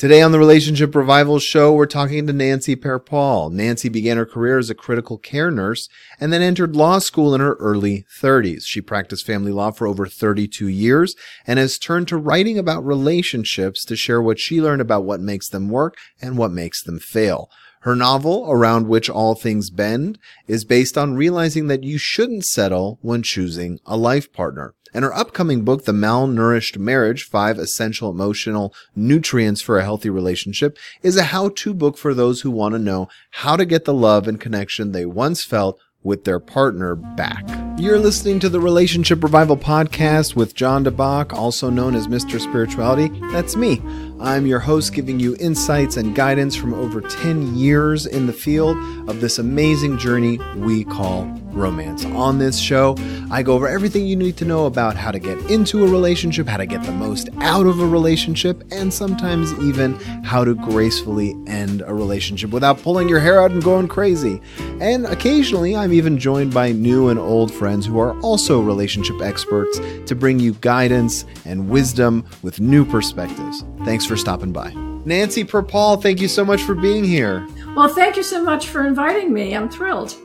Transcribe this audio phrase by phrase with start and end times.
[0.00, 3.52] Today on the Relationship Revival Show, we're talking to Nancy Perpall.
[3.52, 7.42] Nancy began her career as a critical care nurse and then entered law school in
[7.42, 8.62] her early 30s.
[8.64, 11.16] She practiced family law for over 32 years
[11.46, 15.50] and has turned to writing about relationships to share what she learned about what makes
[15.50, 17.50] them work and what makes them fail.
[17.80, 22.98] Her novel, Around Which All Things Bend, is based on realizing that you shouldn't settle
[23.00, 24.74] when choosing a life partner.
[24.92, 30.76] And her upcoming book, The Malnourished Marriage, Five Essential Emotional Nutrients for a Healthy Relationship,
[31.02, 34.28] is a how-to book for those who want to know how to get the love
[34.28, 37.44] and connection they once felt with their partner back.
[37.78, 42.38] You're listening to the Relationship Revival Podcast with Jon DeBach, also known as Mr.
[42.40, 43.08] Spirituality.
[43.32, 43.80] That's me.
[44.20, 48.76] I'm your host, giving you insights and guidance from over 10 years in the field
[49.08, 52.04] of this amazing journey we call romance.
[52.04, 52.96] On this show,
[53.30, 56.46] I go over everything you need to know about how to get into a relationship,
[56.46, 61.34] how to get the most out of a relationship, and sometimes even how to gracefully
[61.46, 64.40] end a relationship without pulling your hair out and going crazy.
[64.80, 69.80] And occasionally, I'm even joined by new and old friends who are also relationship experts
[70.06, 73.64] to bring you guidance and wisdom with new perspectives.
[73.84, 74.72] Thanks for stopping by.
[75.04, 77.46] Nancy Perpall, thank you so much for being here.
[77.76, 79.54] Well, thank you so much for inviting me.
[79.54, 80.16] I'm thrilled.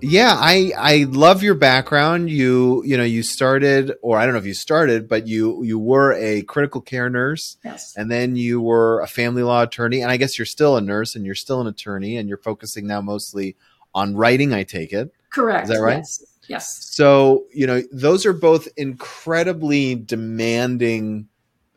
[0.00, 2.30] Yeah, I I love your background.
[2.30, 5.78] You you know you started, or I don't know if you started, but you you
[5.78, 10.10] were a critical care nurse, yes, and then you were a family law attorney, and
[10.10, 13.02] I guess you're still a nurse and you're still an attorney, and you're focusing now
[13.02, 13.56] mostly
[13.94, 14.54] on writing.
[14.54, 15.12] I take it.
[15.30, 15.64] Correct.
[15.64, 15.98] Is that right?
[15.98, 16.24] Yes.
[16.48, 16.88] yes.
[16.92, 21.28] So you know those are both incredibly demanding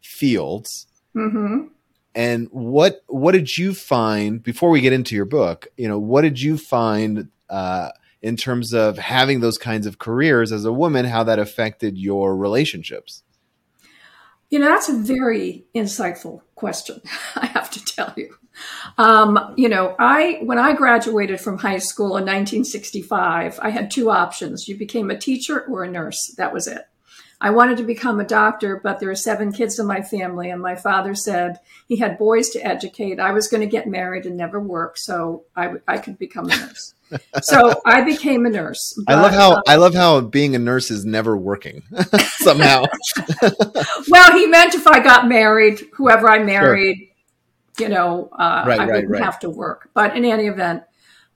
[0.01, 0.87] fields.
[1.15, 1.67] Mm-hmm.
[2.13, 5.67] And what what did you find before we get into your book?
[5.77, 7.89] You know, what did you find uh,
[8.21, 11.05] in terms of having those kinds of careers as a woman?
[11.05, 13.23] How that affected your relationships?
[14.49, 17.01] You know, that's a very insightful question.
[17.35, 18.35] I have to tell you.
[18.97, 24.11] Um, you know, I when I graduated from high school in 1965, I had two
[24.11, 26.35] options: you became a teacher or a nurse.
[26.37, 26.81] That was it.
[27.43, 30.61] I wanted to become a doctor, but there are seven kids in my family, and
[30.61, 33.19] my father said he had boys to educate.
[33.19, 36.55] I was going to get married and never work, so I, I could become a
[36.55, 36.93] nurse.
[37.41, 38.93] so I became a nurse.
[39.07, 41.81] But, I love how uh, I love how being a nurse is never working
[42.37, 42.85] somehow.
[44.07, 47.09] well, he meant if I got married, whoever I married,
[47.75, 47.87] sure.
[47.87, 49.23] you know, uh, right, I wouldn't right.
[49.23, 49.89] have to work.
[49.95, 50.83] But in any event,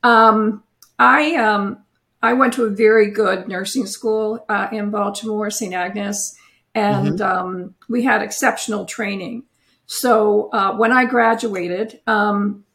[0.04, 0.64] um,
[1.00, 1.84] I um,
[2.26, 5.76] I went to a very good nursing school uh, in Baltimore, St.
[5.76, 6.36] Agnes,
[6.74, 7.22] and mm-hmm.
[7.22, 9.44] um, we had exceptional training.
[9.86, 12.66] So uh, when I graduated, um,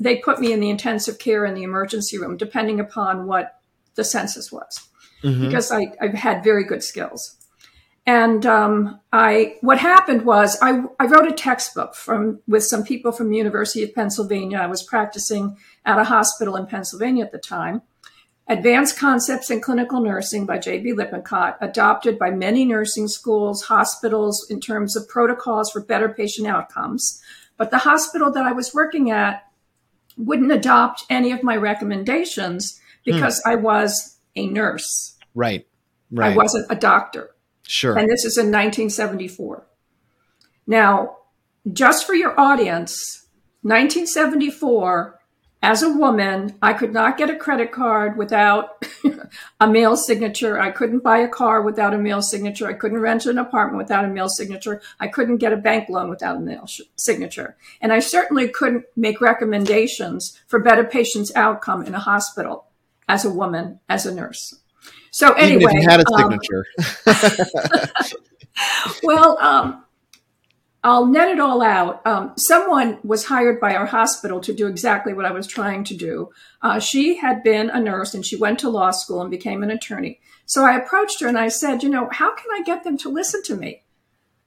[0.00, 3.60] they put me in the intensive care in the emergency room, depending upon what
[3.94, 4.88] the census was,
[5.22, 5.48] mm-hmm.
[5.48, 7.36] because I, have had very good skills.
[8.06, 13.12] And um, I, what happened was, I, I wrote a textbook from with some people
[13.12, 14.58] from the University of Pennsylvania.
[14.58, 17.82] I was practicing at a hospital in Pennsylvania at the time,
[18.46, 20.92] Advanced Concepts in Clinical Nursing by J.B.
[20.92, 27.22] Lippincott, adopted by many nursing schools, hospitals in terms of protocols for better patient outcomes.
[27.56, 29.44] But the hospital that I was working at
[30.18, 33.50] wouldn't adopt any of my recommendations because hmm.
[33.50, 35.16] I was a nurse.
[35.34, 35.66] Right.
[36.10, 36.32] Right.
[36.32, 37.30] I wasn't a doctor.
[37.62, 37.96] Sure.
[37.96, 39.66] And this is in 1974.
[40.66, 41.16] Now,
[41.72, 43.26] just for your audience,
[43.62, 45.18] 1974
[45.64, 48.84] as a woman, I could not get a credit card without
[49.60, 50.60] a male signature.
[50.60, 52.68] I couldn't buy a car without a male signature.
[52.68, 54.82] I couldn't rent an apartment without a male signature.
[55.00, 57.56] I couldn't get a bank loan without a male sh- signature.
[57.80, 62.66] And I certainly couldn't make recommendations for better patients' outcome in a hospital
[63.08, 64.60] as a woman, as a nurse.
[65.12, 66.66] So anyway, Even if you had a signature.
[68.04, 69.83] Um, well, um,
[70.84, 72.06] I'll net it all out.
[72.06, 75.96] Um, someone was hired by our hospital to do exactly what I was trying to
[75.96, 76.30] do.
[76.60, 79.70] Uh, she had been a nurse and she went to law school and became an
[79.70, 80.20] attorney.
[80.44, 83.08] So I approached her and I said, you know, how can I get them to
[83.08, 83.82] listen to me?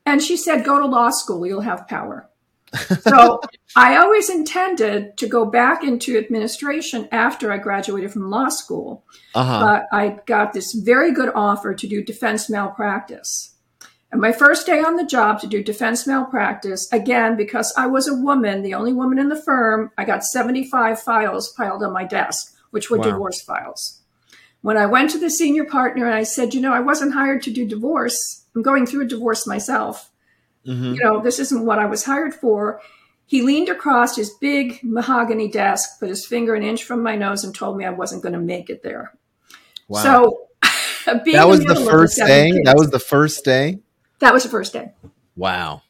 [0.06, 2.30] And she said, go to law school, you'll have power.
[3.02, 3.42] so
[3.76, 9.06] I always intended to go back into administration after I graduated from law school.
[9.34, 9.60] Uh-huh.
[9.60, 13.56] But I got this very good offer to do defense malpractice.
[14.12, 18.08] And my first day on the job to do defense malpractice, again, because I was
[18.08, 22.06] a woman, the only woman in the firm, I got 75 files piled on my
[22.06, 23.04] desk, which were wow.
[23.04, 24.02] divorce files.
[24.62, 27.42] When I went to the senior partner and I said, you know, I wasn't hired
[27.44, 28.46] to do divorce.
[28.56, 30.10] I'm going through a divorce myself.
[30.66, 30.94] Mm-hmm.
[30.94, 32.82] You know, this isn't what I was hired for.
[33.26, 37.44] He leaned across his big mahogany desk, put his finger an inch from my nose,
[37.44, 39.14] and told me I wasn't going to make it there.
[39.88, 40.04] Wow.
[40.04, 40.44] So,
[41.06, 42.52] that was the first day.
[42.52, 43.80] Kids, that was the first day.
[44.20, 44.94] That was the first day.
[45.36, 45.84] Wow.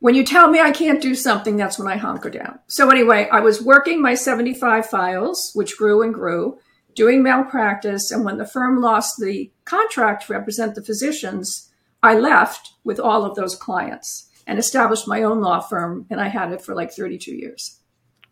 [0.00, 2.58] when you tell me I can't do something, that's when I hunker down.
[2.66, 6.58] So anyway, I was working my 75 files, which grew and grew,
[6.94, 8.10] doing malpractice.
[8.10, 11.70] And when the firm lost the contract to represent the physicians,
[12.02, 16.06] I left with all of those clients and established my own law firm.
[16.10, 17.80] And I had it for like 32 years.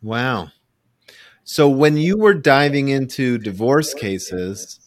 [0.03, 0.49] Wow.
[1.45, 4.81] So when you were diving into divorce cases,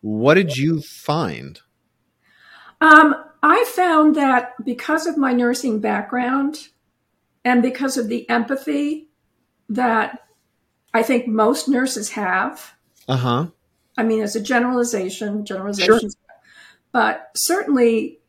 [0.00, 1.60] what did you find?
[2.80, 6.68] Um, I found that because of my nursing background
[7.44, 9.08] and because of the empathy
[9.68, 10.26] that
[10.92, 12.74] I think most nurses have.
[13.08, 13.46] Uh huh.
[13.96, 16.10] I mean, as a generalization, generalization, sure.
[16.92, 18.20] but certainly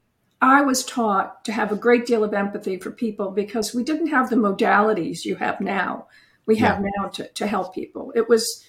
[0.41, 4.07] I was taught to have a great deal of empathy for people because we didn't
[4.07, 6.07] have the modalities you have now.
[6.45, 6.89] We have yeah.
[6.97, 8.11] now to, to help people.
[8.15, 8.65] It was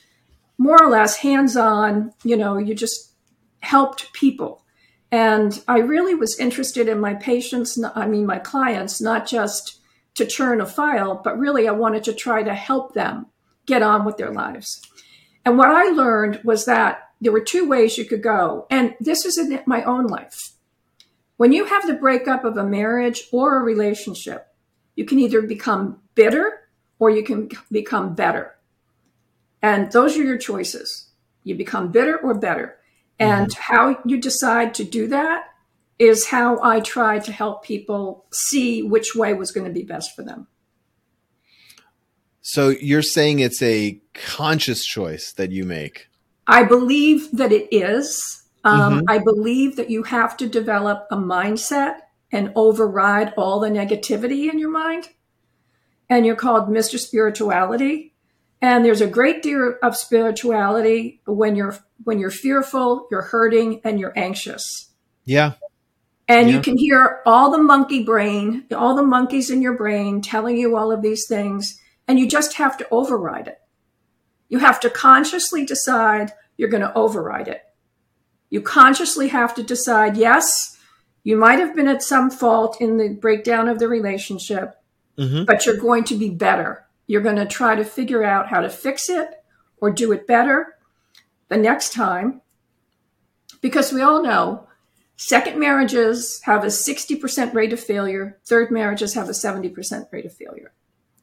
[0.59, 3.13] more or less hands on, you know, you just
[3.61, 4.62] helped people
[5.13, 9.79] and I really was interested in my patients, I mean, my clients, not just
[10.15, 13.27] to churn a file, but really I wanted to try to help them
[13.67, 14.81] get on with their lives.
[15.45, 18.67] And what I learned was that there were two ways you could go.
[18.71, 20.55] And this is in my own life.
[21.37, 24.49] When you have the breakup of a marriage or a relationship,
[24.97, 26.69] you can either become bitter
[26.99, 28.55] or you can become better.
[29.61, 31.11] And those are your choices.
[31.45, 32.79] You become bitter or better.
[33.19, 33.75] And mm-hmm.
[33.75, 35.45] how you decide to do that
[35.99, 40.17] is how I try to help people see which way was going to be best
[40.17, 40.49] for them.
[42.41, 46.09] So you're saying it's a conscious choice that you make?
[46.47, 48.43] I believe that it is.
[48.65, 49.05] Um, mm-hmm.
[49.09, 51.99] I believe that you have to develop a mindset
[52.33, 55.09] and override all the negativity in your mind.
[56.09, 56.99] And you're called Mr.
[56.99, 58.12] Spirituality.
[58.63, 63.99] And there's a great deal of spirituality when you're when you're fearful, you're hurting, and
[63.99, 64.91] you're anxious.
[65.25, 65.55] Yeah.
[66.29, 66.57] And yeah.
[66.57, 70.77] you can hear all the monkey brain, all the monkeys in your brain telling you
[70.77, 73.59] all of these things, and you just have to override it.
[74.49, 77.63] You have to consciously decide you're going to override it.
[78.51, 80.79] You consciously have to decide, yes,
[81.25, 84.75] you might have been at some fault in the breakdown of the relationship,
[85.19, 85.45] mm-hmm.
[85.45, 88.71] but you're going to be better you're going to try to figure out how to
[88.71, 89.29] fix it
[89.83, 90.79] or do it better
[91.49, 92.41] the next time.
[93.61, 94.67] Because we all know
[95.17, 100.33] second marriages have a 60% rate of failure, third marriages have a 70% rate of
[100.33, 100.73] failure.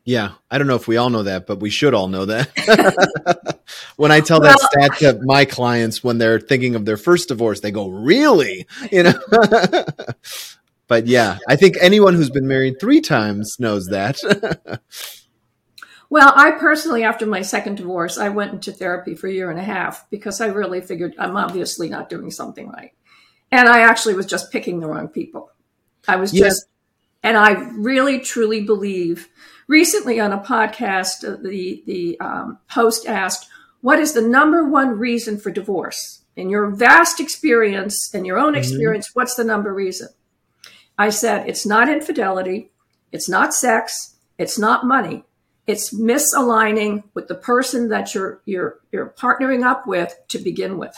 [0.06, 3.60] Yeah, I don't know if we all know that, but we should all know that.
[3.96, 7.30] when I tell well, that stat to my clients when they're thinking of their first
[7.30, 9.20] divorce, they go, "Really?" You know.
[10.88, 14.20] but yeah, I think anyone who's been married 3 times knows that.
[16.10, 19.60] Well, I personally, after my second divorce, I went into therapy for a year and
[19.60, 22.94] a half because I really figured I'm obviously not doing something right.
[23.52, 25.52] And I actually was just picking the wrong people.
[26.08, 26.44] I was yes.
[26.44, 26.66] just,
[27.22, 29.30] and I really truly believe.
[29.68, 33.48] Recently on a podcast, uh, the the um, host asked,
[33.82, 38.54] "What is the number one reason for divorce in your vast experience and your own
[38.54, 38.60] mm-hmm.
[38.60, 39.10] experience?
[39.10, 39.20] Mm-hmm.
[39.20, 40.08] What's the number reason?"
[40.98, 42.72] I said, "It's not infidelity,
[43.12, 45.26] it's not sex, it's not money,
[45.70, 50.98] it's misaligning with the person that you're you're you're partnering up with to begin with.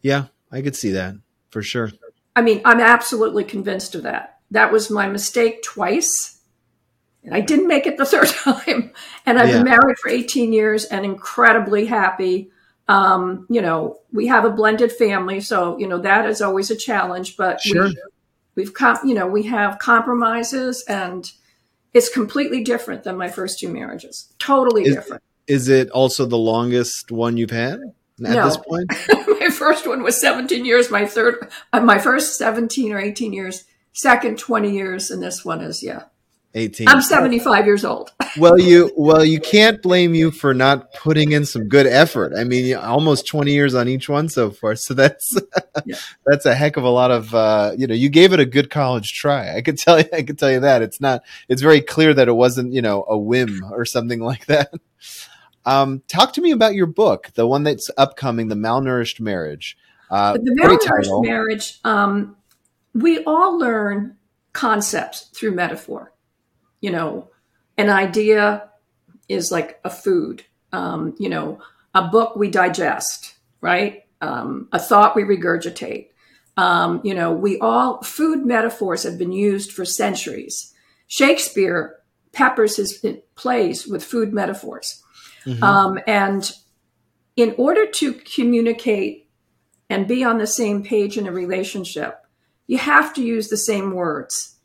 [0.00, 1.14] Yeah, I could see that
[1.50, 1.92] for sure.
[2.34, 4.40] I mean, I'm absolutely convinced of that.
[4.50, 6.40] That was my mistake twice.
[7.22, 8.92] And I didn't make it the third time.
[9.24, 9.58] And I've yeah.
[9.58, 12.50] been married for 18 years and incredibly happy.
[12.88, 16.76] Um, you know, we have a blended family, so you know that is always a
[16.76, 17.36] challenge.
[17.36, 17.84] But sure.
[17.84, 17.96] we,
[18.56, 21.30] we've, com- you know, we have compromises and
[21.94, 24.32] it's completely different than my first two marriages.
[24.38, 25.22] Totally is, different.
[25.46, 28.44] Is it also the longest one you've had at no.
[28.44, 28.90] this point?
[29.40, 30.90] my first one was 17 years.
[30.90, 33.64] My third, uh, my first 17 or 18 years.
[33.94, 36.04] Second 20 years, and this one is yeah,
[36.54, 36.88] 18.
[36.88, 38.12] I'm 75 years old.
[38.38, 42.32] well, you well, you can't blame you for not putting in some good effort.
[42.36, 44.76] I mean, almost 20 years on each one so far.
[44.76, 45.34] So that's
[45.86, 45.96] yeah.
[46.26, 48.70] that's a heck of a lot of uh, you know, you gave it a good
[48.70, 49.56] college try.
[49.56, 50.82] I could tell you I could tell you that.
[50.82, 54.46] It's not it's very clear that it wasn't, you know, a whim or something like
[54.46, 54.72] that.
[55.64, 59.78] Um, talk to me about your book, the one that's upcoming, The Malnourished Marriage.
[60.10, 62.36] Uh, the Malnourished Marriage, um,
[62.92, 64.16] we all learn
[64.52, 66.11] concepts through metaphor
[66.82, 67.30] you know,
[67.78, 68.68] an idea
[69.28, 70.44] is like a food.
[70.72, 71.60] Um, you know,
[71.94, 74.04] a book we digest, right?
[74.20, 76.08] Um, a thought we regurgitate.
[76.56, 80.74] Um, you know, we all food metaphors have been used for centuries.
[81.06, 81.96] Shakespeare
[82.32, 85.02] peppers his plays with food metaphors,
[85.44, 85.62] mm-hmm.
[85.62, 86.52] um, and
[87.36, 89.30] in order to communicate
[89.88, 92.18] and be on the same page in a relationship,
[92.66, 94.56] you have to use the same words.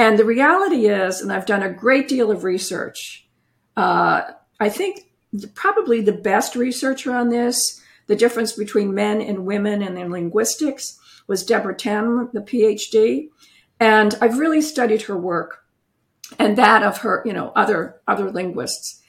[0.00, 3.28] And the reality is, and I've done a great deal of research,
[3.76, 4.22] uh,
[4.58, 5.10] I think
[5.54, 10.98] probably the best researcher on this, the difference between men and women and in linguistics,
[11.26, 13.28] was Deborah Tannen, the PhD.
[13.78, 15.66] And I've really studied her work
[16.38, 19.02] and that of her, you know, other other linguists.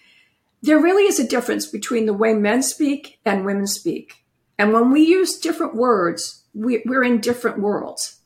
[0.62, 4.26] There really is a difference between the way men speak and women speak.
[4.60, 8.18] And when we use different words, we, we're in different worlds.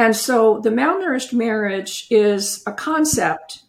[0.00, 3.64] And so the malnourished marriage is a concept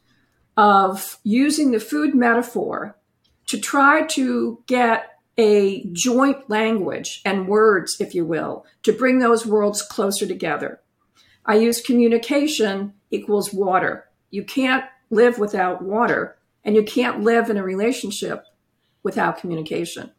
[0.55, 2.95] of using the food metaphor
[3.47, 9.45] to try to get a joint language and words, if you will, to bring those
[9.45, 10.79] worlds closer together.
[11.45, 14.07] I use communication equals water.
[14.29, 18.45] You can't live without water, and you can't live in a relationship
[19.03, 20.11] without communication.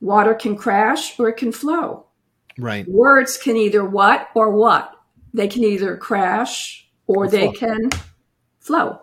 [0.00, 2.06] Water can crash or it can flow.
[2.58, 2.86] Right.
[2.88, 4.94] Words can either what or what.
[5.32, 7.90] They can either crash or, or they can
[8.58, 9.00] flow.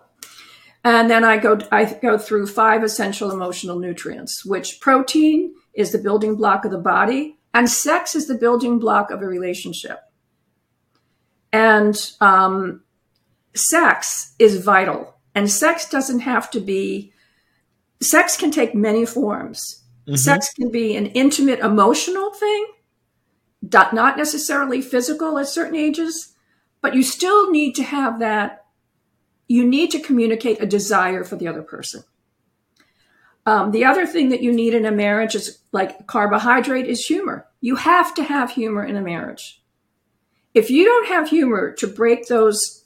[0.84, 5.98] And then I go I go through five essential emotional nutrients, which protein is the
[5.98, 10.00] building block of the body, and sex is the building block of a relationship.
[11.52, 12.82] And um,
[13.54, 17.12] sex is vital, and sex doesn't have to be.
[18.00, 19.82] Sex can take many forms.
[20.06, 20.14] Mm-hmm.
[20.14, 22.66] Sex can be an intimate emotional thing,
[23.72, 26.34] not necessarily physical at certain ages,
[26.80, 28.66] but you still need to have that.
[29.48, 32.04] You need to communicate a desire for the other person.
[33.46, 37.46] Um, the other thing that you need in a marriage is like carbohydrate is humor.
[37.60, 39.62] You have to have humor in a marriage.
[40.52, 42.84] If you don't have humor to break those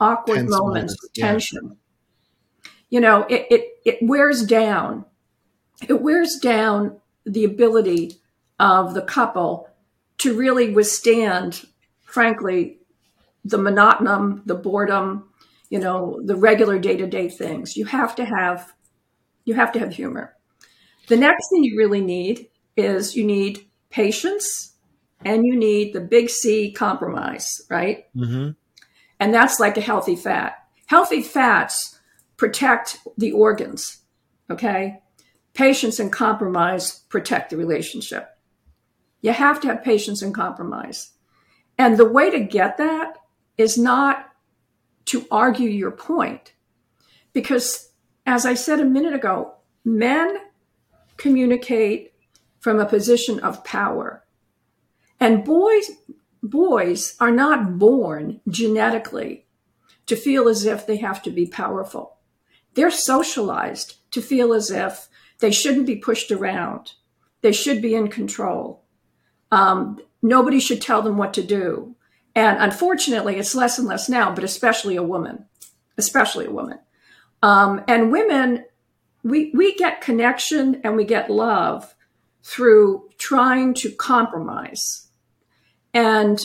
[0.00, 1.76] awkward Tense moments, moments of tension,
[2.64, 2.70] yeah.
[2.88, 5.04] you know, it, it, it wears down.
[5.86, 8.18] It wears down the ability
[8.58, 9.68] of the couple
[10.22, 11.66] to really withstand,
[12.04, 12.78] frankly,
[13.44, 15.28] the monotonum, the boredom,
[15.68, 17.76] you know, the regular day to day things.
[17.76, 18.72] You have to have,
[19.44, 20.36] you have to have humor.
[21.08, 24.74] The next thing you really need is you need patience
[25.24, 28.06] and you need the big C compromise, right?
[28.14, 28.50] Mm-hmm.
[29.18, 30.54] And that's like a healthy fat.
[30.86, 31.98] Healthy fats
[32.36, 33.98] protect the organs,
[34.48, 35.00] okay?
[35.52, 38.28] Patience and compromise protect the relationship.
[39.22, 41.12] You have to have patience and compromise.
[41.78, 43.16] And the way to get that
[43.56, 44.30] is not
[45.06, 46.52] to argue your point.
[47.32, 47.92] Because,
[48.26, 50.36] as I said a minute ago, men
[51.16, 52.12] communicate
[52.60, 54.24] from a position of power.
[55.18, 55.90] And boys,
[56.42, 59.46] boys are not born genetically
[60.06, 62.18] to feel as if they have to be powerful.
[62.74, 66.92] They're socialized to feel as if they shouldn't be pushed around.
[67.40, 68.81] They should be in control.
[69.52, 71.94] Um, nobody should tell them what to do.
[72.34, 75.44] And unfortunately, it's less and less now, but especially a woman,
[75.98, 76.78] especially a woman.
[77.42, 78.64] Um, and women,
[79.22, 81.94] we, we get connection and we get love
[82.42, 85.08] through trying to compromise.
[85.92, 86.44] And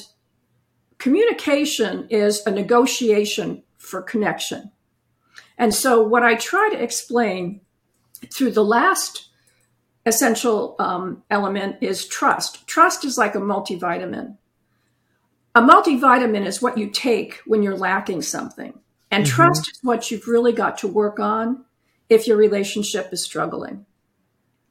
[0.98, 4.72] communication is a negotiation for connection.
[5.58, 7.62] And so, what I try to explain
[8.32, 9.27] through the last
[10.08, 12.66] essential um, element is trust.
[12.68, 14.38] Trust is like a multivitamin.
[15.54, 18.80] A multivitamin is what you take when you're lacking something.
[19.12, 19.36] And mm-hmm.
[19.36, 21.66] trust is what you've really got to work on
[22.10, 23.86] if your relationship is struggling.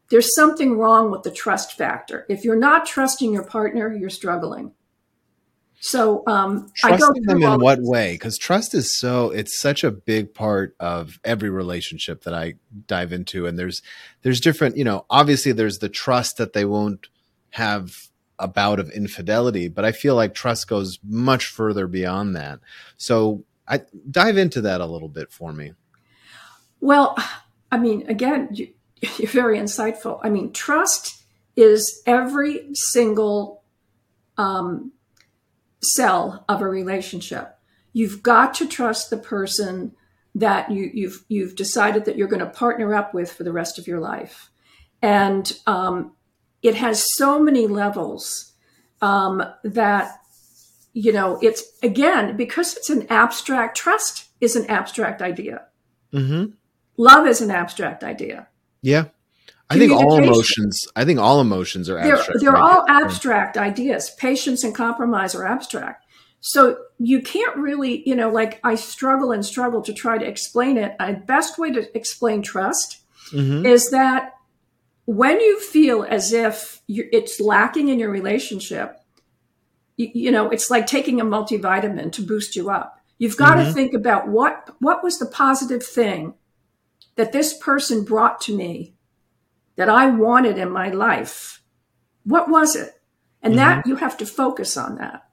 [0.08, 2.24] There's something wrong with the trust factor.
[2.28, 4.72] If you're not trusting your partner, you're struggling.
[5.86, 8.14] So um, I go trusting them in what way?
[8.14, 12.54] Because trust is so it's such a big part of every relationship that I
[12.88, 13.82] dive into, and there's
[14.22, 17.06] there's different you know obviously there's the trust that they won't
[17.50, 17.92] have
[18.36, 22.58] a bout of infidelity, but I feel like trust goes much further beyond that.
[22.96, 25.74] So I dive into that a little bit for me.
[26.80, 27.16] Well,
[27.70, 28.70] I mean, again, you,
[29.18, 30.18] you're very insightful.
[30.24, 31.22] I mean, trust
[31.54, 33.62] is every single
[34.36, 34.90] um,
[35.82, 37.58] cell of a relationship.
[37.92, 39.94] You've got to trust the person
[40.34, 43.52] that you, have you've, you've decided that you're going to partner up with for the
[43.52, 44.50] rest of your life,
[45.00, 46.12] and um,
[46.62, 48.52] it has so many levels
[49.00, 50.20] um, that
[50.92, 53.76] you know it's again because it's an abstract.
[53.76, 55.64] Trust is an abstract idea.
[56.12, 56.52] Mm-hmm.
[56.98, 58.48] Love is an abstract idea.
[58.82, 59.06] Yeah.
[59.68, 60.86] I think all emotions.
[60.94, 62.40] I think all emotions are abstract.
[62.40, 64.10] They're, they're all abstract ideas.
[64.10, 66.04] Patience and compromise are abstract.
[66.40, 70.76] So you can't really, you know, like I struggle and struggle to try to explain
[70.76, 70.94] it.
[71.00, 72.98] A best way to explain trust
[73.32, 73.66] mm-hmm.
[73.66, 74.34] is that
[75.06, 79.00] when you feel as if it's lacking in your relationship,
[79.96, 83.00] you, you know, it's like taking a multivitamin to boost you up.
[83.18, 83.68] You've got mm-hmm.
[83.68, 86.34] to think about what what was the positive thing
[87.16, 88.94] that this person brought to me
[89.76, 91.62] that I wanted in my life.
[92.24, 93.00] What was it?
[93.42, 93.58] And mm-hmm.
[93.58, 95.28] that you have to focus on that.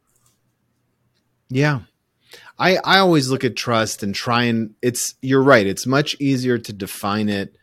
[1.50, 1.82] Yeah.
[2.60, 6.58] I I always look at trust and try and it's you're right, it's much easier
[6.58, 7.56] to define it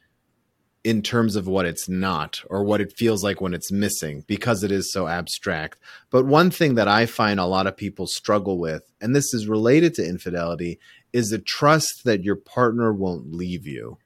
[0.83, 4.63] in terms of what it's not or what it feels like when it's missing because
[4.65, 5.79] it is so abstract.
[6.11, 9.47] But one thing that I find a lot of people struggle with, and this is
[9.47, 10.79] related to infidelity,
[11.13, 13.99] is the trust that your partner won't leave you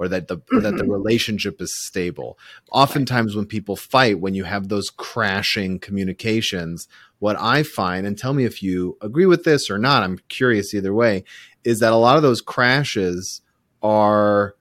[0.00, 0.60] or that the mm-hmm.
[0.60, 2.38] that the relationship is stable.
[2.72, 6.88] Oftentimes when people fight when you have those crashing communications,
[7.18, 10.72] what I find and tell me if you agree with this or not, I'm curious
[10.72, 11.24] either way,
[11.64, 13.42] is that a lot of those crashes
[13.82, 14.56] are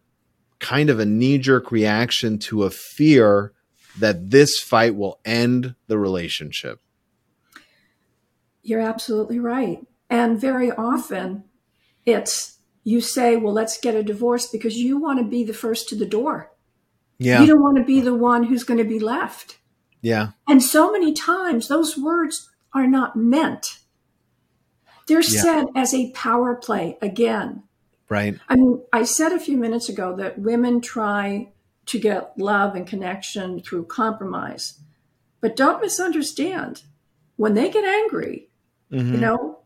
[0.59, 3.53] kind of a knee jerk reaction to a fear
[3.97, 6.81] that this fight will end the relationship.
[8.61, 9.79] You're absolutely right.
[10.09, 11.45] And very often
[12.05, 12.58] it's
[12.89, 15.95] you say, well, let's get a divorce because you want to be the first to
[15.95, 16.51] the door.
[17.19, 17.39] Yeah.
[17.39, 19.59] You don't want to be the one who's going to be left.
[20.01, 20.29] Yeah.
[20.47, 23.77] And so many times those words are not meant.
[25.05, 25.41] They're yeah.
[25.41, 27.61] said as a power play again.
[28.09, 28.39] Right.
[28.49, 31.51] I mean, I said a few minutes ago that women try
[31.85, 34.79] to get love and connection through compromise.
[35.41, 36.81] But don't misunderstand.
[37.35, 38.49] When they get angry,
[38.91, 39.13] mm-hmm.
[39.13, 39.59] you know,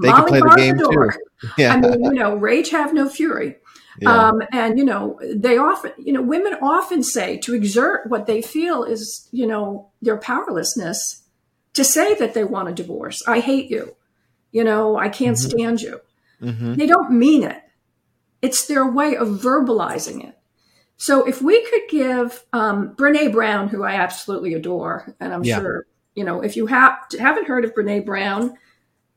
[0.00, 1.25] they Molly can play the game the too.
[1.58, 1.74] Yeah.
[1.74, 3.56] I mean, you know, rage have no fury.
[4.00, 4.28] Yeah.
[4.28, 8.42] Um, and you know, they often, you know, women often say to exert what they
[8.42, 11.22] feel is, you know, their powerlessness
[11.74, 13.22] to say that they want a divorce.
[13.26, 13.96] I hate you.
[14.52, 15.50] You know, I can't mm-hmm.
[15.50, 16.00] stand you.
[16.42, 16.74] Mm-hmm.
[16.74, 17.62] They don't mean it.
[18.42, 20.38] It's their way of verbalizing it.
[20.98, 25.58] So if we could give um, Brene Brown, who I absolutely adore, and I'm yeah.
[25.58, 28.56] sure you know, if you have haven't heard of Brene Brown,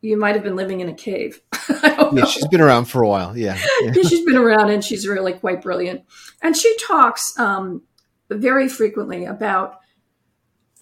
[0.01, 1.41] you might have been living in a cave.
[1.83, 3.37] yeah, she's been around for a while.
[3.37, 3.59] Yeah.
[3.81, 3.93] yeah.
[3.93, 6.03] she's been around and she's really quite brilliant.
[6.41, 7.83] And she talks um,
[8.29, 9.79] very frequently about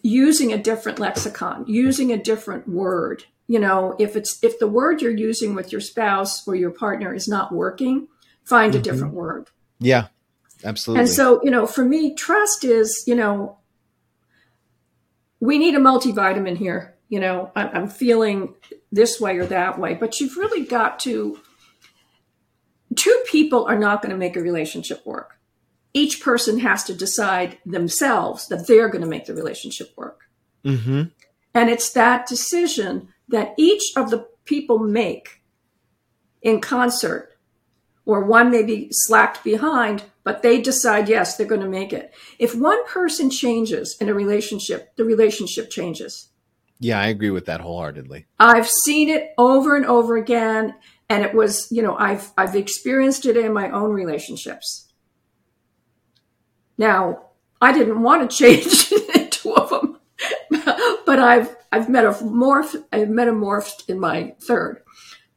[0.02, 5.02] using a different lexicon, using a different word you know, if it's if the word
[5.02, 8.08] you're using with your spouse or your partner is not working,
[8.44, 8.80] find mm-hmm.
[8.80, 9.50] a different word.
[9.80, 10.08] Yeah.
[10.64, 11.02] Absolutely.
[11.02, 13.58] And so, you know, for me, trust is, you know,
[15.40, 16.96] we need a multivitamin here.
[17.10, 18.56] You know, I'm feeling
[18.92, 21.40] this way or that way, but you've really got to.
[22.96, 25.38] Two people are not going to make a relationship work.
[25.94, 30.22] Each person has to decide themselves that they're going to make the relationship work.
[30.64, 31.04] Mm-hmm.
[31.54, 35.42] And it's that decision that each of the people make
[36.42, 37.38] in concert,
[38.06, 42.14] or one may be slacked behind, but they decide, yes, they're going to make it.
[42.40, 46.30] If one person changes in a relationship, the relationship changes.
[46.80, 48.28] Yeah, I agree with that wholeheartedly.
[48.40, 50.76] I've seen it over and over again.
[51.10, 54.92] And it was, you know, I've I've experienced it in my own relationships.
[56.78, 57.30] Now,
[57.62, 58.90] I didn't want to change
[59.32, 60.00] two of them,
[61.06, 64.82] but I've I've metamorphed, I've metamorphed in my third.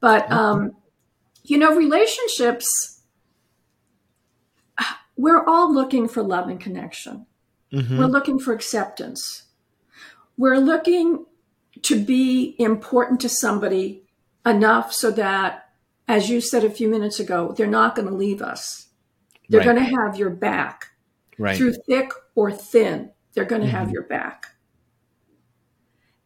[0.00, 0.72] But, um,
[1.44, 3.02] you know, relationships,
[5.16, 7.26] we're all looking for love and connection.
[7.72, 7.98] Mm-hmm.
[7.98, 9.44] We're looking for acceptance.
[10.36, 11.26] We're looking
[11.82, 14.04] to be important to somebody
[14.44, 15.70] enough so that,
[16.08, 18.88] as you said a few minutes ago, they're not going to leave us.
[19.48, 19.64] They're right.
[19.64, 20.88] going to have your back.
[21.38, 21.56] Right.
[21.56, 23.76] Through thick or thin, they're going to mm-hmm.
[23.76, 24.48] have your back.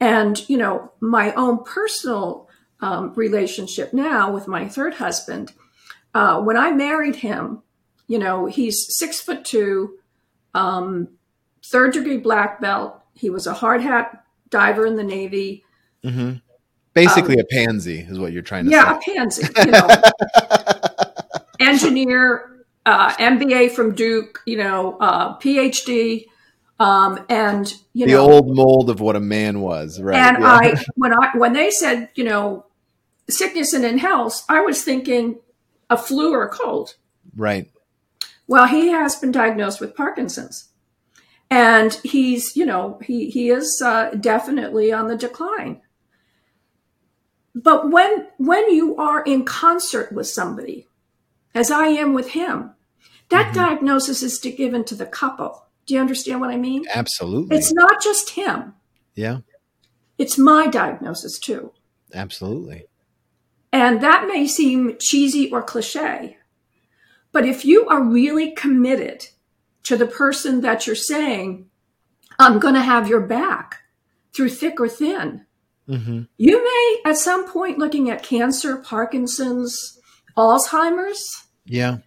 [0.01, 2.49] And, you know, my own personal
[2.81, 5.53] um, relationship now with my third husband,
[6.15, 7.63] uh, when I married him,
[8.07, 9.99] you know, he's six foot two,
[10.53, 11.09] um,
[11.65, 13.01] third degree black belt.
[13.15, 15.65] He was a hard hat diver in the Navy.
[16.05, 16.35] Mm-hmm.
[16.93, 19.13] Basically, um, a pansy is what you're trying to yeah, say.
[19.15, 19.49] Yeah, a pansy.
[19.59, 19.89] You know,
[21.61, 26.27] engineer, uh, MBA from Duke, you know, uh, PhD.
[26.81, 30.17] Um, and you the know, old mold of what a man was, right?
[30.17, 30.49] And yeah.
[30.49, 32.67] I, when I, when they said, you know,
[33.29, 35.39] sickness and in health, I was thinking
[35.91, 36.97] a flu or a cold.
[37.37, 37.71] Right.
[38.47, 40.69] Well, he has been diagnosed with Parkinson's,
[41.55, 45.81] and he's, you know, he he is uh, definitely on the decline.
[47.55, 50.89] But when when you are in concert with somebody,
[51.55, 52.73] as I am with him,
[53.29, 53.55] that mm-hmm.
[53.55, 56.85] diagnosis is to given to the couple do you understand what I mean?
[56.93, 57.57] Absolutely.
[57.57, 58.75] It's not just him.
[59.15, 59.39] Yeah.
[60.19, 61.73] It's my diagnosis too.
[62.15, 62.87] Absolutely.
[63.73, 66.39] And that may seem cheesy or cliche,
[67.33, 69.29] but if you are really committed
[69.85, 71.67] to the person that you're saying,
[72.39, 73.83] I'm going to have your back
[74.35, 75.47] through thick or thin,
[75.89, 76.23] Mm-hmm.
[76.39, 80.01] You may, at some point, looking at cancer, Parkinson's,
[80.37, 81.47] Alzheimer's.
[81.67, 81.99] Yeah.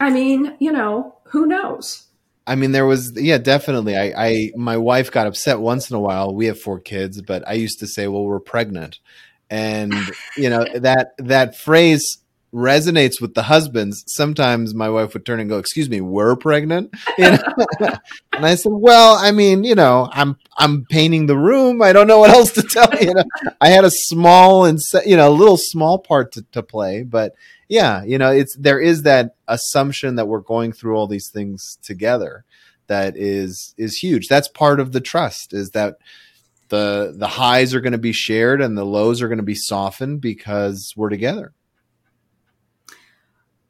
[0.00, 2.06] I mean, you know, who knows?
[2.46, 3.96] I mean, there was, yeah, definitely.
[3.96, 6.34] I, I, my wife got upset once in a while.
[6.34, 8.98] We have four kids, but I used to say, well, we're pregnant.
[9.50, 9.94] And,
[10.36, 12.18] you know, that, that phrase
[12.54, 14.04] resonates with the husbands.
[14.06, 17.38] Sometimes my wife would turn and go, "Excuse me, we're pregnant," you know?
[18.32, 21.82] and I said, "Well, I mean, you know, I'm I'm painting the room.
[21.82, 23.08] I don't know what else to tell you.
[23.08, 23.24] you know,
[23.60, 27.34] I had a small and you know a little small part to, to play, but
[27.68, 31.78] yeah, you know, it's there is that assumption that we're going through all these things
[31.82, 32.44] together
[32.86, 34.28] that is is huge.
[34.28, 35.96] That's part of the trust is that
[36.68, 39.54] the the highs are going to be shared and the lows are going to be
[39.54, 41.52] softened because we're together.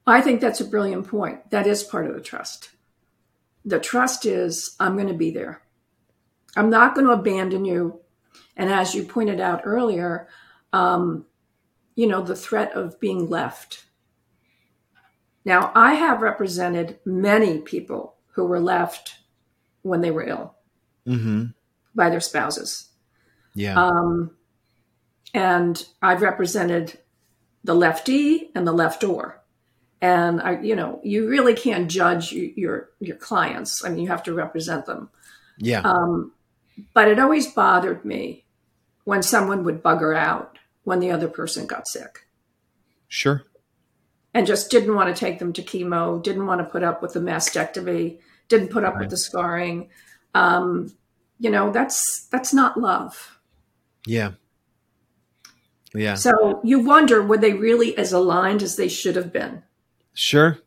[0.07, 1.51] I think that's a brilliant point.
[1.51, 2.71] That is part of the trust.
[3.65, 5.63] The trust is I'm going to be there.
[6.57, 8.01] I'm not going to abandon you.
[8.57, 10.29] And as you pointed out earlier,
[10.73, 11.27] um,
[11.95, 13.85] you know, the threat of being left.
[15.45, 19.19] Now, I have represented many people who were left
[19.83, 20.55] when they were ill
[21.07, 21.47] mm-hmm.
[21.95, 22.89] by their spouses.
[23.55, 23.81] Yeah.
[23.81, 24.37] Um,
[25.33, 26.99] and I've represented
[27.63, 29.41] the lefty and the leftor
[30.05, 33.83] and I, you know, you really can't judge your your clients.
[33.83, 35.09] I mean, you have to represent them.
[35.57, 35.81] Yeah.
[35.81, 36.33] Um,
[36.93, 38.45] but it always bothered me
[39.05, 42.27] when someone would bugger out when the other person got sick.
[43.09, 43.45] Sure.
[44.35, 47.15] And just didn't want to take them to chemo, didn't want to put up with
[47.15, 49.01] the mastectomy, didn't put up right.
[49.01, 49.89] with the scarring.
[50.35, 50.93] Um,
[51.39, 53.39] you know, that's that's not love.
[54.07, 54.33] Yeah.
[55.95, 56.17] Yeah.
[56.17, 59.63] So you wonder were they really as aligned as they should have been?
[60.15, 60.59] Sure.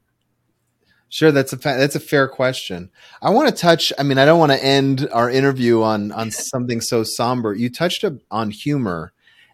[1.10, 2.89] Sure, that's a fa- that's a fair question.
[3.21, 3.93] I want to touch.
[3.97, 7.53] I mean, I don't want to end our interview on on something so somber.
[7.53, 9.13] You touched on humor,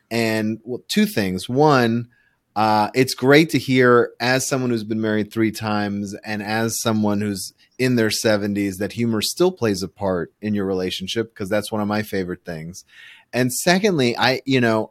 [0.09, 1.47] and well, two things.
[1.47, 2.07] One,
[2.55, 7.21] uh, it's great to hear as someone who's been married three times, and as someone
[7.21, 11.71] who's in their seventies, that humor still plays a part in your relationship because that's
[11.71, 12.83] one of my favorite things.
[13.31, 14.89] And secondly, I you know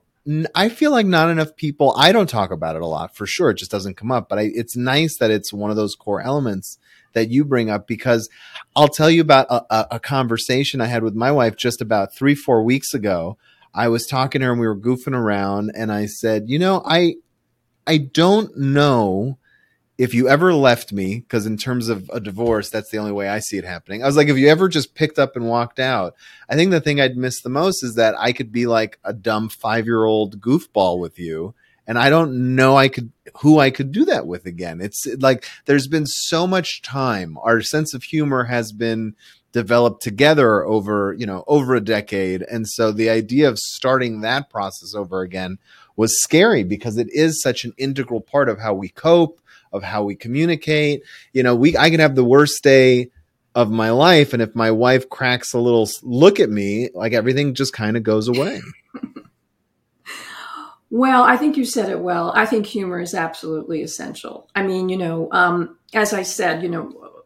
[0.54, 1.94] I feel like not enough people.
[1.96, 3.50] I don't talk about it a lot for sure.
[3.50, 4.28] It just doesn't come up.
[4.28, 6.78] But I, it's nice that it's one of those core elements
[7.12, 8.28] that you bring up because
[8.76, 12.35] I'll tell you about a, a, conversation I had with my wife just about three,
[12.35, 13.37] four weeks ago.
[13.74, 16.82] I was talking to her and we were goofing around, and I said, "You know,
[16.87, 17.16] I
[17.87, 19.38] I don't know
[20.02, 23.28] if you ever left me, because in terms of a divorce, that's the only way
[23.28, 24.02] I see it happening.
[24.02, 26.16] I was like, if you ever just picked up and walked out,
[26.48, 29.12] I think the thing I'd miss the most is that I could be like a
[29.12, 31.54] dumb five year old goofball with you.
[31.86, 34.80] And I don't know I could who I could do that with again.
[34.80, 37.38] It's like there's been so much time.
[37.40, 39.14] Our sense of humor has been
[39.52, 42.42] developed together over, you know, over a decade.
[42.42, 45.58] And so the idea of starting that process over again
[45.94, 49.38] was scary because it is such an integral part of how we cope
[49.72, 51.02] of how we communicate.
[51.32, 53.11] You know, we I can have the worst day
[53.54, 57.54] of my life and if my wife cracks a little look at me, like everything
[57.54, 58.61] just kind of goes away.
[60.90, 62.32] well, I think you said it well.
[62.35, 64.48] I think humor is absolutely essential.
[64.54, 67.24] I mean, you know, um, as I said, you know,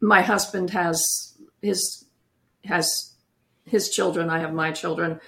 [0.00, 2.04] my husband has his
[2.64, 3.14] has
[3.64, 4.30] his children.
[4.30, 5.20] I have my children.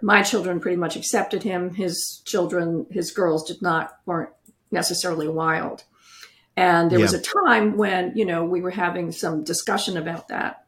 [0.00, 1.74] My children pretty much accepted him.
[1.74, 4.30] His children, his girls, did not weren't
[4.70, 5.84] necessarily wild.
[6.56, 7.04] And there yeah.
[7.04, 10.64] was a time when, you know, we were having some discussion about that.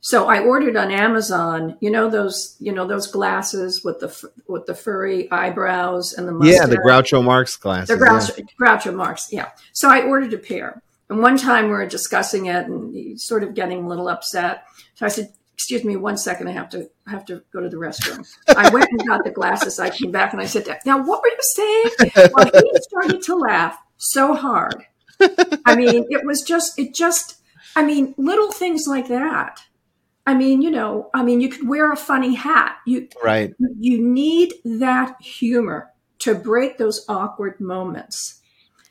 [0.00, 4.66] So I ordered on Amazon, you know those, you know those glasses with the with
[4.66, 6.54] the furry eyebrows and the mustache.
[6.54, 7.88] Yeah, the Groucho Marx glasses.
[7.88, 8.44] The Groucho, yeah.
[8.60, 9.50] Groucho Marx, yeah.
[9.72, 13.42] So I ordered a pair, and one time we were discussing it and he sort
[13.42, 14.64] of getting a little upset.
[14.94, 16.48] So I said, "Excuse me, one second.
[16.48, 19.30] I have to I have to go to the restroom." I went and got the
[19.30, 19.78] glasses.
[19.78, 23.36] I came back and I said, "Now, what were you saying?" Well, he started to
[23.36, 24.84] laugh so hard
[25.20, 27.36] I mean, it was just, it just,
[27.76, 29.60] I mean, little things like that.
[30.26, 32.76] I mean, you know, I mean, you could wear a funny hat.
[32.86, 33.52] You, right.
[33.78, 35.90] You need that humor
[36.20, 38.40] to break those awkward moments.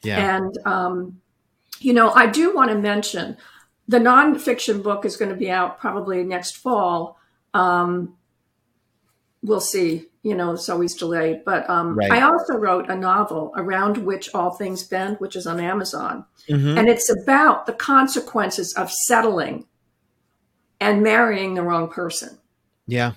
[0.04, 0.38] Yeah.
[0.38, 1.22] And, um,
[1.80, 3.38] you know, I do want to mention
[3.88, 7.20] the nonfiction book is going to be out probably next fall.
[7.54, 8.16] Um,
[9.42, 11.46] we'll see you know, it's always delayed.
[11.46, 12.12] But um, right.
[12.12, 16.26] I also wrote a novel, Around Which All Things Bend, which is on Amazon.
[16.50, 16.78] Mm-hmm.
[16.78, 19.68] And it's about the consequences of settling
[20.82, 22.38] and marrying the wrong person.
[22.88, 23.14] Yeah.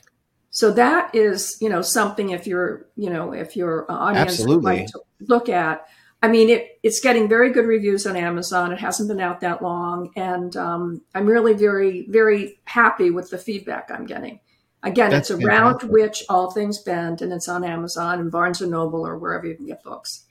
[0.51, 4.87] So that is, you know, something if you're, you know, if your audience would like
[4.87, 5.89] to look at.
[6.23, 8.73] I mean, it, it's getting very good reviews on Amazon.
[8.73, 10.13] It hasn't been out that long.
[10.17, 14.41] And um, I'm really very, very happy with the feedback I'm getting.
[14.83, 18.71] Again, That's it's around which all things bend, and it's on Amazon and Barnes and
[18.71, 20.25] Noble or wherever you can get books.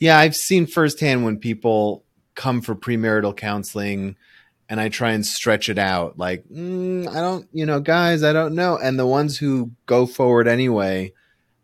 [0.00, 4.16] Yeah, I've seen firsthand when people come for premarital counseling
[4.68, 6.18] and I try and stretch it out.
[6.18, 8.76] Like, mm, I don't, you know, guys, I don't know.
[8.76, 11.12] And the ones who go forward anyway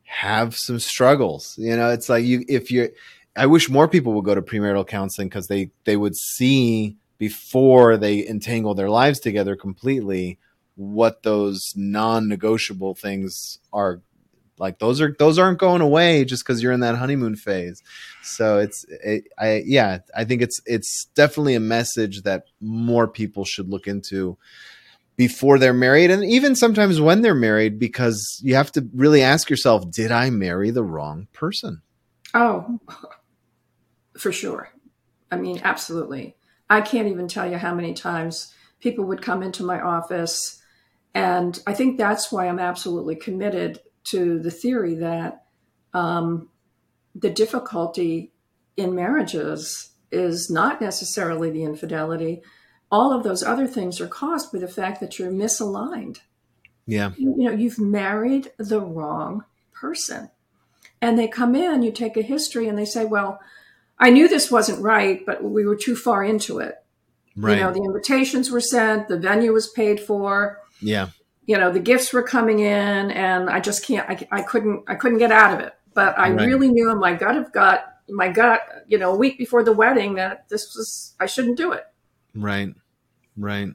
[0.04, 1.56] have some struggles.
[1.58, 2.90] You know, it's like you, if you're,
[3.36, 7.96] I wish more people would go to premarital counseling because they, they would see before
[7.96, 10.38] they entangle their lives together completely
[10.74, 14.00] what those non-negotiable things are
[14.60, 17.82] like those are those aren't going away just because you're in that honeymoon phase.
[18.22, 23.44] So it's it, I yeah I think it's it's definitely a message that more people
[23.44, 24.36] should look into
[25.16, 29.50] before they're married and even sometimes when they're married because you have to really ask
[29.50, 31.82] yourself did I marry the wrong person?
[32.34, 32.78] Oh,
[34.20, 34.70] for sure.
[35.30, 36.36] I mean, absolutely.
[36.68, 40.62] I can't even tell you how many times people would come into my office.
[41.14, 45.44] And I think that's why I'm absolutely committed to the theory that
[45.94, 46.48] um,
[47.14, 48.32] the difficulty
[48.76, 52.42] in marriages is not necessarily the infidelity.
[52.90, 56.18] All of those other things are caused by the fact that you're misaligned.
[56.86, 57.12] Yeah.
[57.16, 60.30] You, you know, you've married the wrong person.
[61.00, 63.40] And they come in, you take a history, and they say, Well,
[64.00, 66.74] I knew this wasn't right, but we were too far into it.
[67.36, 67.58] Right.
[67.58, 70.58] You know, the invitations were sent, the venue was paid for.
[70.80, 71.10] Yeah
[71.50, 74.94] you know the gifts were coming in and i just can't i, I couldn't i
[74.94, 76.46] couldn't get out of it but i right.
[76.46, 79.72] really knew in my gut of gut my gut you know a week before the
[79.72, 81.84] wedding that this was i shouldn't do it
[82.36, 82.72] right
[83.36, 83.68] right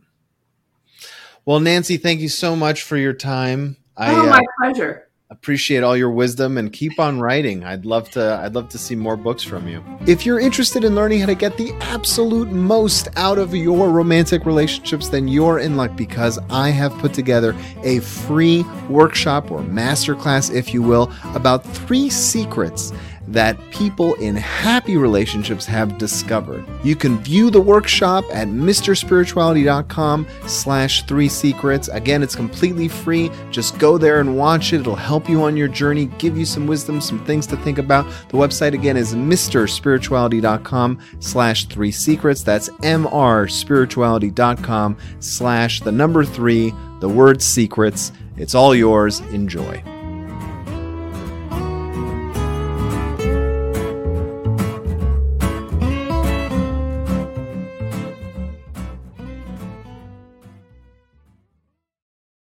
[1.44, 5.84] well nancy thank you so much for your time oh I, my uh, pleasure appreciate
[5.84, 7.64] all your wisdom and keep on writing.
[7.64, 9.84] I'd love to I'd love to see more books from you.
[10.06, 14.46] If you're interested in learning how to get the absolute most out of your romantic
[14.46, 20.54] relationships, then you're in luck because I have put together a free workshop or masterclass
[20.54, 22.94] if you will about 3 secrets
[23.28, 26.66] that people in happy relationships have discovered.
[26.84, 31.88] You can view the workshop at mrspirituality.com slash three secrets.
[31.88, 33.32] Again, it's completely free.
[33.52, 34.82] Just go there and watch it.
[34.82, 38.06] It'll help you on your journey, give you some wisdom, some things to think about.
[38.30, 42.44] The website again is mrspirituality.com slash three secrets.
[42.44, 48.12] That's mrspirituality.com slash the number three, the word secrets.
[48.38, 49.20] It's all yours.
[49.32, 49.95] Enjoy.